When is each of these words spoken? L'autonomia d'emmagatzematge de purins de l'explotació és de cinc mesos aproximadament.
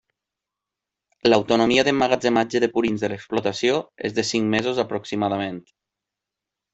L'autonomia 1.29 1.83
d'emmagatzematge 1.87 2.61
de 2.63 2.69
purins 2.77 3.05
de 3.05 3.09
l'explotació 3.13 3.75
és 4.09 4.17
de 4.21 4.25
cinc 4.33 4.49
mesos 4.55 4.81
aproximadament. 4.89 5.61